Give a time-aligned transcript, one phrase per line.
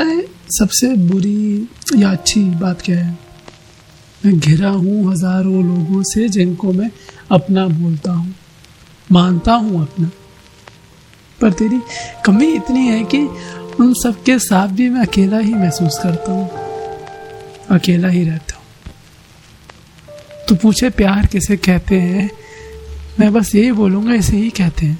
[0.00, 3.18] है, सबसे बुरी या अच्छी बात क्या है?
[4.26, 6.90] मैं घिरा हूँ हज़ारों लोगों से जिनको मैं
[7.32, 8.34] अपना बोलता हूँ,
[9.12, 10.10] मानता हूँ अपना।
[11.40, 11.80] पर तेरी
[12.26, 13.18] कमी इतनी है कि
[13.80, 16.48] उन सबके साथ भी मैं अकेला ही महसूस करता हूँ,
[17.70, 18.58] अकेला ही रहता हूँ।
[20.48, 22.30] तो पूछे प्यार किसे कहते हैं?
[23.20, 24.98] मैं बस यही बोलूँगा, इसे ही कहते हैं।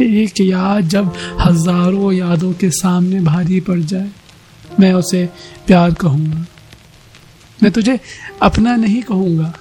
[0.00, 4.10] एक याद जब हज़ारों यादों के सामने भारी पड़ जाए,
[4.80, 5.24] मैं उसे
[5.66, 6.44] प्यार कहूँगा।
[7.60, 7.98] मैं तुझे
[8.42, 9.52] अपना नहीं कहूँगा,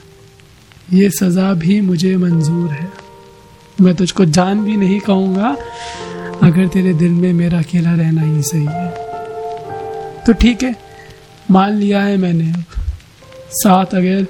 [0.93, 2.89] ये सज़ा भी मुझे मंजूर है।
[3.77, 5.55] मैं तुझको जान भी नहीं कहूँगा,
[6.43, 10.75] अगर तेरे दिल में मेरा अकेला रहना ही सही है। तो ठीक है,
[11.51, 12.63] मान लिया है मैंने अब।
[13.53, 14.23] साथ अगर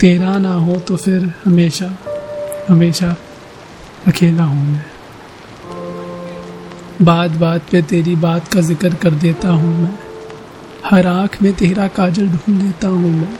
[0.00, 1.96] तेरा ना हो तो फिर हमेशा
[2.68, 3.14] हमेशा
[4.06, 4.84] अकेला हूँ मैं।
[7.02, 9.98] बात बात पे तेरी बात का ज़िक्र कर देता हूँ मैं।
[10.84, 13.38] हर आँख में तेरा काजल ढूंढ लेता हूँ मैं।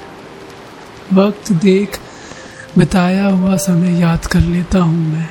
[1.12, 1.98] वक्त देख
[2.78, 5.28] बिताया हुआ समय याद कर लेता हूँ मैं।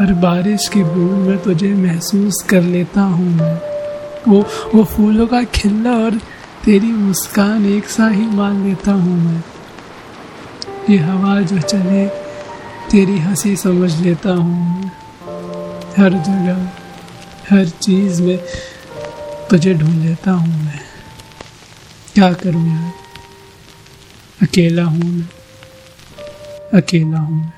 [0.00, 3.54] हर बारिश की बूंद में तुझे महसूस कर लेता हूँ मैं।
[4.28, 6.18] वो वो फूलों का खिलना और
[6.64, 9.42] तेरी मुस्कान एक सा ही मान लेता हूँ मैं।
[10.90, 12.06] ये हवा जो चले,
[12.90, 14.90] तेरी हँसी समझ लेता हूँ
[15.98, 16.87] हर जगह
[17.50, 18.38] हर चीज़ में
[19.50, 20.80] तुझे ढूंढ लेता हूँ मैं।
[22.14, 22.92] क्या करूँ यार
[24.42, 25.28] अकेला हूँ मैं।
[26.74, 27.57] अकेला हूँ मैं।